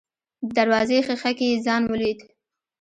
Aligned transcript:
د 0.45 0.47
دروازې 0.57 0.97
ښيښه 1.07 1.31
کې 1.37 1.45
يې 1.51 1.57
ځان 1.65 1.83
وليد. 1.87 2.19